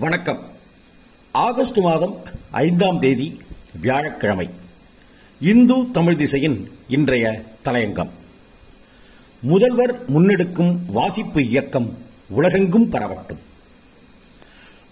வணக்கம். 0.00 0.40
ஆகஸ்ட் 1.32 1.78
மாதம் 1.78 2.22
ஐந்தாம் 2.50 3.00
தேதி 3.00 3.40
வியாழக்கிழமை. 3.80 4.50
இந்து 5.40 5.90
தமிழ் 5.90 6.16
திசையின் 6.16 6.70
இன்றைய 6.88 7.42
தலையங்கம். 7.64 8.10
முதல்வர் 9.40 10.10
முன்னெடுக்கும் 10.10 10.78
வாசிப்பு 10.86 11.46
இயக்கம் 11.46 11.98
உலகெங்கும் 12.28 12.92
பரவட்டும். 12.92 13.38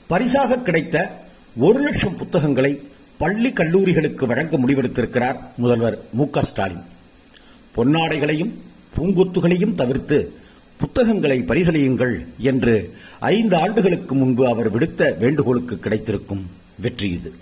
பரிசாக 0.06 0.58
கிடைத்த 0.58 1.24
ஒரு 1.56 1.80
லட்சம் 1.80 2.16
புத்தகங்களை 2.16 2.80
பள்ளி 3.18 3.52
கல்லூரிகளுக்கு 3.52 4.26
வழங்க 4.26 4.58
முடிவெடுத்திருக்கிறார் 4.58 5.40
முதல்வர் 5.56 5.98
மு 6.12 6.30
க 6.30 6.42
ஸ்டாலின். 6.42 6.84
பொன்னாடைகளையும் 7.76 8.52
பூங்கொத்துகளையும் 8.96 9.74
தவிர்த்து 9.74 10.32
புத்தகங்களை 10.78 11.38
பரிசலியுங்கள் 11.40 12.26
என்று 12.38 12.94
ஐந்து 13.20 13.56
ஆண்டுகளுக்கு 13.56 14.14
முன்பு 14.14 14.48
அவர் 14.48 14.68
விடுத்த 14.74 15.18
வேண்டுகோளுக்கு 15.18 15.78
கிடைத்திருக்கும் 15.78 16.50
வெற்றி 16.80 17.10
இது. 17.10 17.32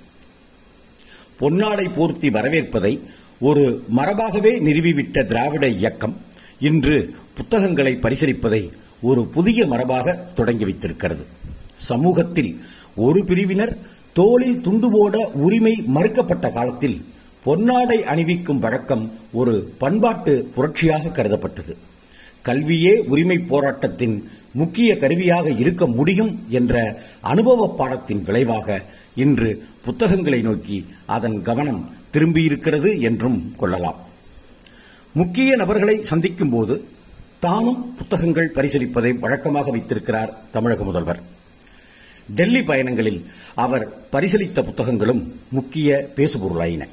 பொன்னாடை 1.41 1.87
போர்த்தி 1.97 2.30
வரவேற்பதை 2.30 3.01
ஒரு 3.41 3.83
மரபாகவே 3.97 4.53
நிறுவிவிட்ட 4.61 5.27
திராவிட 5.27 5.69
இயக்கம் 5.69 6.17
இன்று 6.61 7.15
புத்தகங்களை 7.35 7.99
பரிசளிப்பதை 8.03 8.71
ஒரு 9.01 9.27
புதிய 9.27 9.66
மரபாக 9.66 10.15
தொடங்கி 10.15 10.65
வைத்திருக்கிறது. 10.65 11.27
சமூகத்தில் 11.75 12.61
ஒரு 12.97 13.25
பிரிவினர் 13.25 13.77
தோளில் 14.13 14.61
துண்டு 14.61 14.91
போட 14.91 15.30
உரிமை 15.35 15.75
மறுக்கப்பட்ட 15.95 16.53
காலத்தில் 16.53 17.05
பொன்னாடை 17.45 17.99
அணிவிக்கும் 18.13 18.59
வழக்கம் 18.59 19.13
ஒரு 19.33 19.73
பண்பாட்டு 19.79 20.49
புரட்சியாக 20.57 21.11
கருதப்பட்டது. 21.11 21.77
கல்வியே 22.47 22.95
உரிமை 23.13 23.39
போராட்டத்தின் 23.39 24.17
முக்கிய 24.61 24.91
கருவியாக 24.97 25.47
இருக்க 25.63 25.87
முடியும் 25.99 26.33
என்ற 26.49 26.75
அனுபவ 27.21 27.69
பாடத்தின் 27.79 28.23
விளைவாக 28.23 28.83
இன்று 29.15 29.51
புத்தகங்களை 29.85 30.41
நோக்கி 30.41 30.79
அதன் 31.07 31.38
கவனம் 31.43 31.80
திரும்பியிருக்கிறது 32.13 32.91
என்றும் 33.01 33.38
கொள்ளலாம். 33.57 33.99
முக்கிய 35.13 35.57
நபர்களை 35.57 35.97
சந்திக்கும் 36.03 36.51
போது 36.51 36.75
தானும் 37.45 37.80
புத்தகங்கள் 37.99 38.53
பரிசீலிப்பதை 38.55 39.19
வழக்கமாக 39.19 39.71
வைத்திருக்கிறார் 39.71 40.33
தமிழக 40.53 40.85
முதல்வர். 40.85 41.21
டெல்லி 42.35 42.60
பயணங்களில் 42.60 43.21
அவர் 43.55 43.85
பரிசீலித்த 44.13 44.63
புத்தகங்களும் 44.63 45.23
முக்கிய 45.51 46.09
பேசுபொருளாயின. 46.16 46.85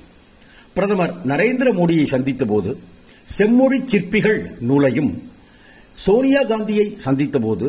பிரதமர் 0.73 1.13
நரேந்திர 1.27 1.69
மோடியை 1.79 2.03
சந்தித்த 2.03 2.45
போது 2.45 2.71
செம்மொழி 3.25 3.79
சிற்பிகள் 3.85 4.39
நூலையும் 4.59 5.11
சோனியா 5.97 6.41
காந்தியை 6.43 6.85
சந்தித்த 6.97 7.39
போது 7.39 7.67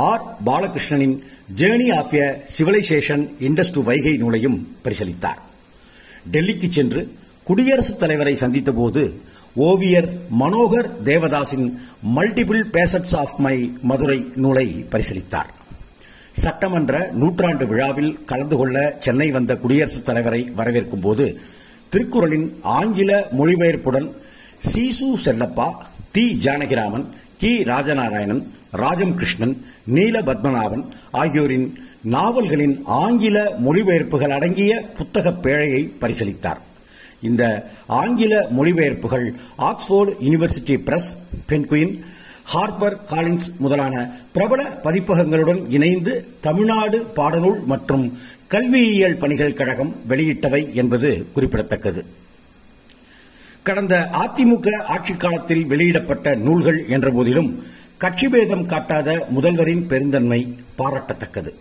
R. 0.00 0.24
பாலகிருஷ்ணனின் 0.44 1.16
journey 1.54 1.88
of 1.96 2.14
a 2.16 2.26
civilisation 2.54 3.24
Indus 3.40 3.72
to 3.72 3.82
Vaigai 3.82 4.14
நூலையும் 4.16 4.58
பரிசீலித்தார் 4.84 5.40
டெல்லிக்கு 6.30 6.68
சென்று 6.70 7.00
குடியரசுத் 7.46 7.98
தலைவரை 7.98 8.34
சந்தித்த 8.36 8.70
போது 8.72 9.02
ஓவியர் 9.62 10.08
Manohar 10.40 10.88
தேவதாஸின் 11.04 11.66
multiple 12.16 12.62
facets 12.72 13.16
of 13.16 13.36
my 13.38 13.56
Madurai 13.82 14.18
நூலை 14.36 14.64
பரிசீலித்தார் 14.90 15.50
சட்டமன்ற 16.34 16.92
நூற்றாண்டு 17.20 17.66
விழாவில் 17.66 18.16
கலந்து 18.24 18.56
கொள்ள 18.56 18.76
சென்னை 18.98 19.28
வந்த 19.30 19.52
குடியரசுத் 19.56 20.08
தலைவரை 20.08 20.42
வரவேற்கும் 20.56 21.00
போது 21.00 21.26
திருக்குறளின் 21.92 22.48
ஆங்கில 22.76 23.10
மொழிபெயர்ப்புடன் 23.38 24.08
சீசு 24.70 25.08
செல்லப்பா 25.24 25.68
தி 26.12 26.26
ஜானகிராமன் 26.44 27.06
கி. 27.38 27.62
ராஜநாராயணன் 27.64 28.42
ராஜம் 28.70 29.14
கிருஷ்ணன் 29.14 29.54
நீல 29.86 30.20
பத்மநாபன் 30.20 30.84
ஆகியோரின் 31.10 31.66
நாவல்களின் 32.10 32.82
ஆங்கில 32.84 33.36
மொழிபெயர்ப்புகள் 33.64 34.30
அடங்கிய 34.30 34.72
புத்தக 34.96 35.30
பேழையை 35.44 35.82
பரிசீலித்தார் 36.00 36.60
இந்த 37.20 37.42
ஆங்கில 37.86 38.48
மொழிபெயர்ப்புகள் 38.56 39.26
Oxford 39.68 40.16
University 40.20 40.76
Press 40.78 41.10
Penguin 41.48 41.94
Harper 42.44 42.96
Collins 43.10 43.48
முதலான 43.58 43.94
பிரபல 44.32 44.78
பதிப்பகங்களுடன் 44.84 45.62
இணைந்து 45.68 46.12
தமிழ்நாடு 46.40 47.06
பாடநூல் 47.16 47.64
மற்றும் 47.64 48.04
கல்வியியல் 48.48 49.16
பணிகள் 49.16 49.52
கழகம் 49.52 49.94
வெளியிட்டவை 50.08 50.72
என்பது 50.72 51.26
குறிப்பிடத்தக்கது. 51.32 52.02
கடந்த 53.66 54.08
அதிமுக 54.12 54.82
ஆட்சிக் 54.82 55.20
காலத்தில் 55.20 55.66
வெளியிடப்பட்ட 55.66 56.34
நூல்கள் 56.34 56.86
என்ற 56.88 57.10
போதிலும் 57.10 57.62
கட்சி 57.96 58.28
பேதம் 58.28 58.66
காட்டாத 58.66 59.26
முதல்வரின் 59.34 59.86
பெருந்தன்மை 59.86 60.56
பாராட்டத்தக்கது. 60.78 61.52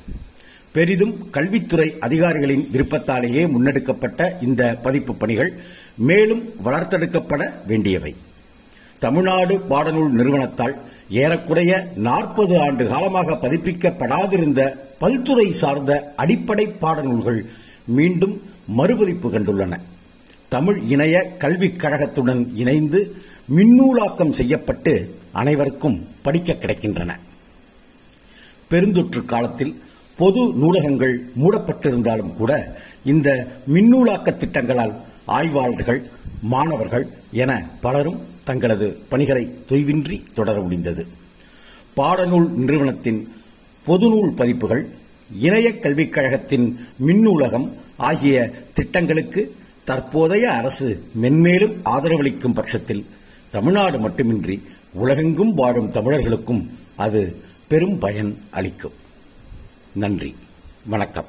பெரிதும் 0.71 1.29
கல்வித்துறை 1.29 1.95
அதிகாரிகளின் 1.99 2.69
விருப்பத்தாலேயே 2.71 3.45
முன்னெடுக்கப்பட்ட 3.47 4.41
இந்த 4.41 4.77
பதிப்பு 4.83 5.15
பணிகள் 5.15 5.53
மேலும் 5.95 6.43
வளர்த்தெடுக்கப்பட 6.65 7.49
வேண்டியவை. 7.67 8.15
தமிழ்நாடு 8.99 9.61
பாடநூல் 9.69 10.09
நிறுவனத்தால் 10.09 10.75
ஏறக்குறைய 11.09 11.87
நாற்பது 11.95 12.61
ஆண்டு 12.61 12.85
காலமாக 12.85 13.31
பதிப்பிக்கப்படாதிருந்த 13.31 14.79
பல்துறை 15.01 15.49
சார்ந்த 15.49 16.13
அடிப்படை 16.15 16.67
பாடநூல்கள் 16.81 17.45
மீண்டும் 17.85 18.41
மறுபதிப்பு 18.67 19.31
கண்டுள்ளன. 19.31 19.77
தமிழ் 20.55 20.79
இணைய 20.87 21.15
கல்விக் 21.37 21.79
கழகத்துடன் 21.79 22.41
இணைந்து 22.55 22.99
மின்னூலாக்கம் 23.55 24.29
செய்யப்பட்டு 24.29 24.93
அனைவருக்கும் 25.31 26.07
படிக்க 26.21 26.53
கிடைக்கின்றன. 26.53 27.11
பெருந்தொற்று 28.69 29.25
காலத்தில் 29.25 29.73
பொது 30.17 30.41
நூலகங்கள் 30.53 31.15
மூடப்பட்டிருந்தாலும் 31.41 32.33
கூட 32.33 32.77
இந்த 33.05 33.47
மின்னூலாக்க 33.73 34.37
திட்டங்களால் 34.37 34.93
ஆய்வாளர்கள் 35.25 36.01
மாணவர்கள் 36.41 37.07
என 37.31 37.51
பலரும் 37.81 38.19
தங்களது 38.43 38.87
பணிகளை 39.09 39.43
தொய்வின்றி 39.67 40.17
தொடர 40.33 40.59
முடிந்தது. 40.59 41.07
பாடநூல் 41.97 42.49
நிறுவனத்தின் 42.49 43.21
பொதுநூல் 43.87 44.33
பதிப்புகள் 44.35 44.83
இணைய 45.39 45.79
கல்விக் 45.79 46.13
கழகத்தின் 46.13 46.67
மின்னூலகம் 47.05 47.69
ஆகிய 47.97 48.51
திட்டங்களுக்கு 48.73 49.55
தற்போதைய 49.85 50.51
அரசு 50.51 51.03
மென்மேலும் 51.21 51.75
ஆதரவளிக்கும் 51.85 52.53
பட்சத்தில் 52.53 53.05
தமிழ்நாடு 53.51 53.99
மட்டுமின்றி 53.99 54.61
உலகெங்கும் 54.93 55.53
வாழும் 55.53 55.91
தமிழர்களுக்கும் 55.91 56.79
அது 56.95 57.35
பெரும் 57.67 57.97
பயன் 57.97 58.37
அளிக்கும். 58.51 58.91
நன்றி. 59.93 60.35
வணக்கம். 60.85 61.25